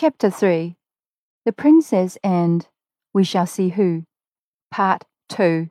[0.00, 0.76] Chapter 3
[1.44, 2.68] The Princess and
[3.12, 4.04] We Shall See Who.
[4.70, 5.70] Part 2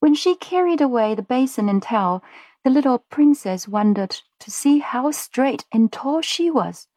[0.00, 2.24] When she carried away the basin and towel,
[2.64, 6.88] the little princess wondered to see how straight and tall she was.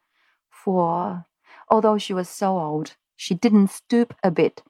[0.48, 1.26] For,
[1.68, 4.62] although she was so old, she didn't stoop a bit.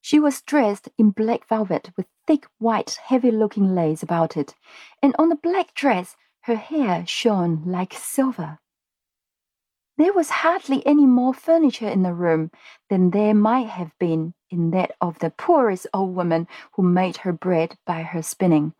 [0.00, 4.54] She was dressed in black velvet with thick white heavy looking lace about it,
[5.02, 8.60] and on the black dress her hair shone like silver.
[10.00, 12.50] There was hardly any more furniture in the room
[12.88, 17.34] than there might have been in that of the poorest old woman who made her
[17.34, 18.72] bread by her spinning.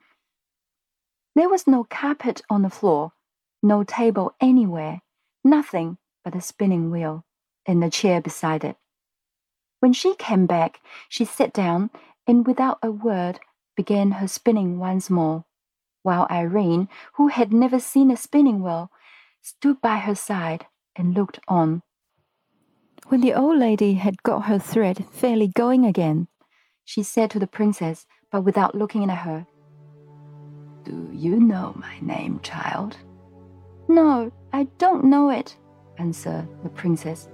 [1.34, 3.12] There was no carpet on the floor,
[3.62, 5.02] no table anywhere,
[5.44, 7.26] nothing but a spinning wheel
[7.66, 8.78] and the chair beside it.
[9.80, 10.80] When she came back,
[11.10, 11.90] she sat down
[12.26, 13.40] and without a word
[13.76, 15.44] began her spinning once more,
[16.02, 18.90] while Irene, who had never seen a spinning wheel,
[19.42, 20.64] stood by her side
[20.96, 21.82] and looked on.
[23.08, 26.28] When the old lady had got her thread fairly going again,
[26.84, 29.46] she said to the princess, but without looking at her,
[30.84, 32.96] Do you know my name, child?
[33.88, 35.56] No, I don't know it,
[35.98, 37.28] answered the princess.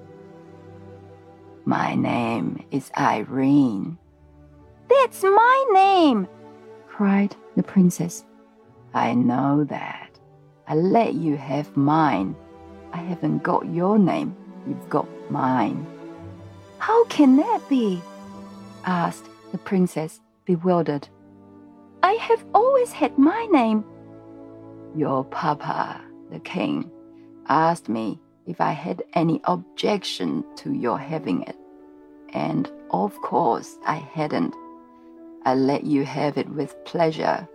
[1.64, 3.98] My name is Irene.
[4.88, 6.28] That's my name,
[6.86, 8.24] cried the princess.
[8.94, 10.18] I know that.
[10.68, 12.34] I let you have mine
[12.92, 14.36] I haven't got your name.
[14.66, 15.86] You've got mine.
[16.78, 18.00] How can that be?
[18.84, 21.08] asked the princess, bewildered.
[22.02, 23.84] I have always had my name.
[24.94, 26.90] Your papa, the king,
[27.48, 31.56] asked me if I had any objection to your having it.
[32.32, 34.54] And of course I hadn't.
[35.44, 37.48] I let you have it with pleasure.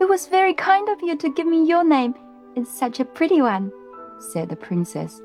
[0.00, 2.14] It was very kind of you to give me your name.
[2.56, 3.72] It's such a pretty one
[4.22, 5.20] said the princess.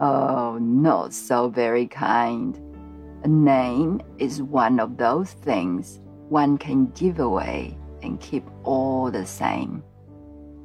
[0.00, 2.60] Oh, not so very kind.
[3.22, 9.26] A name is one of those things one can give away and keep all the
[9.26, 9.82] same.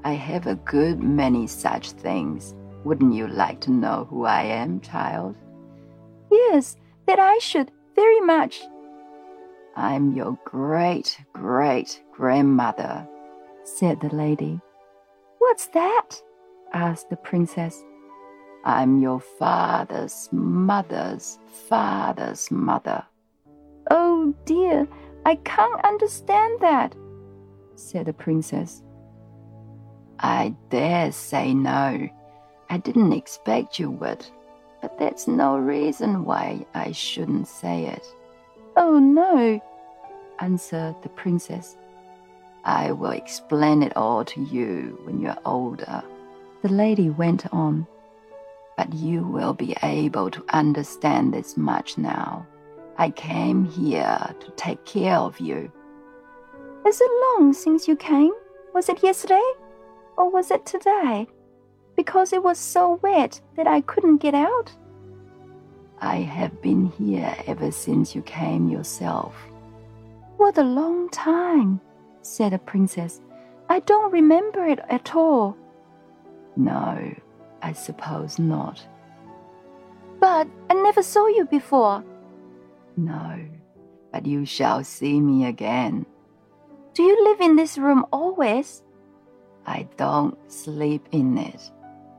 [0.04, 2.56] I have a good many such things.
[2.84, 5.36] Wouldn't you like to know who I am, child?
[6.32, 8.62] Yes, that I should very much.
[9.76, 13.08] I'm your great great grandmother,
[13.64, 14.60] said the lady.
[15.40, 16.22] What's that?
[16.74, 17.84] Asked the princess.
[18.66, 23.04] I'm your father's mother's father's mother.
[23.90, 24.88] Oh dear,
[25.26, 26.96] I can't understand that,
[27.76, 28.84] said the princess.
[30.20, 32.10] I dare say no.
[32.70, 34.26] I didn't expect you would,
[34.82, 38.06] but that's no reason why I shouldn't say it.
[38.76, 39.62] Oh no,
[40.40, 41.78] answered the princess.
[42.66, 46.04] I will explain it all to you when you're older.
[46.62, 47.88] The lady went on.
[48.76, 52.46] But you will be able to understand this much now.
[52.98, 55.72] I came here to take care of you.
[56.86, 58.34] Is it long since you came?
[58.74, 59.52] Was it yesterday?
[60.18, 61.28] Or was it today?
[61.96, 64.72] Because it was so wet that I couldn't get out?
[66.02, 69.36] I have been here ever since you came yourself.
[70.38, 71.82] What a long time,
[72.22, 73.22] said the princess.
[73.70, 75.58] I don't remember it at all.
[76.60, 77.16] No,
[77.62, 78.86] I suppose not.
[80.20, 82.04] But I never saw you before.
[82.98, 83.40] No,
[84.12, 86.06] but you shall see me again.
[86.94, 88.84] Do you live in this room always?
[89.66, 91.72] I don't sleep in it.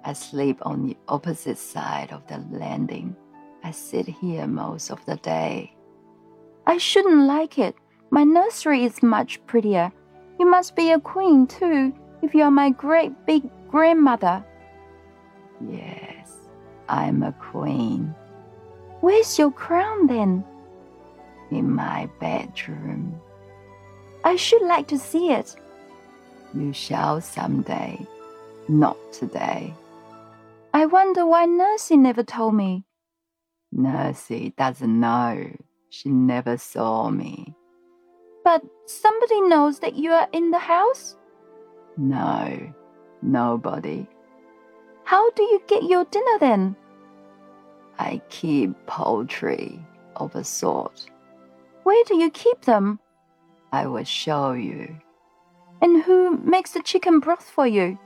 [0.06, 3.14] I sleep on the opposite side of the landing.
[3.62, 5.76] I sit here most of the day.
[6.66, 7.76] I shouldn't like it.
[8.08, 9.92] My nursery is much prettier.
[10.38, 14.44] You must be a queen, too, if you are my great big grandmother.
[15.68, 16.32] Yes,
[16.88, 18.14] I'm a queen.
[19.00, 20.44] Where's your crown then?
[21.50, 23.20] In my bedroom.
[24.24, 25.56] I should like to see it.
[26.54, 28.06] You shall someday,
[28.68, 29.72] not today.
[30.74, 32.84] I wonder why Nursey never told me.
[33.74, 35.56] Nursey doesn't know.
[35.90, 37.54] She never saw me.
[38.44, 41.16] But somebody knows that you are in the house?
[41.96, 42.72] No,
[43.22, 44.06] Nobody.
[45.04, 46.76] How do you get your dinner then?
[47.98, 49.84] I keep poultry
[50.16, 51.06] of a sort.
[51.82, 52.98] Where do you keep them?
[53.72, 54.96] I will show you.
[55.82, 57.98] And who makes the chicken broth for you?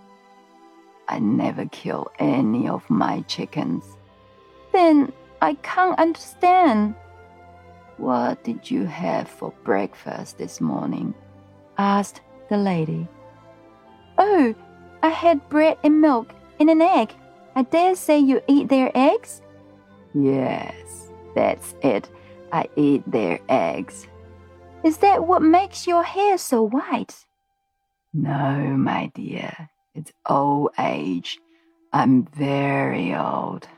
[1.08, 3.84] I never kill any of my chickens.
[4.72, 5.12] Then
[5.42, 6.94] I can't understand.
[7.98, 11.14] What did you have for breakfast this morning?
[11.78, 13.06] asked the lady.
[14.18, 14.54] Oh,
[15.04, 17.12] I had bread and milk and an egg,
[17.54, 19.42] I dare say you eat their eggs?
[20.14, 22.08] Yes, that's it.
[22.50, 24.06] I eat their eggs.
[24.82, 27.26] Is that what makes your hair so white?
[28.14, 31.38] No, my dear, it's old age.
[31.92, 33.68] I'm very old.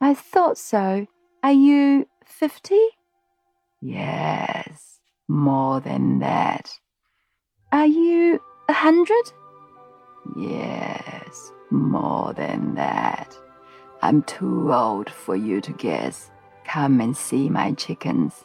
[0.00, 1.06] I thought so.
[1.44, 2.84] Are you fifty?
[3.80, 4.98] Yes,
[5.28, 6.72] more than that.
[7.70, 9.32] Are you a hundred?
[10.36, 13.36] Yes, more than that.
[14.02, 16.30] I'm too old for you to guess.
[16.64, 18.44] Come and see my chickens.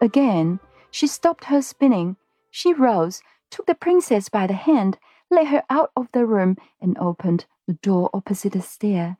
[0.00, 0.60] Again,
[0.90, 2.16] she stopped her spinning.
[2.50, 4.98] She rose, took the princess by the hand,
[5.30, 9.16] led her out of the room, and opened the door opposite the stair.